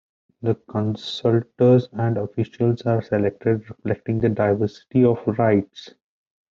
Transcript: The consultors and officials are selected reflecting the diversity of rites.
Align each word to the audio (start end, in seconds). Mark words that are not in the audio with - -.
The 0.41 0.55
consultors 0.67 1.87
and 1.93 2.17
officials 2.17 2.81
are 2.87 3.03
selected 3.03 3.69
reflecting 3.69 4.19
the 4.19 4.29
diversity 4.29 5.05
of 5.05 5.19
rites. 5.37 5.93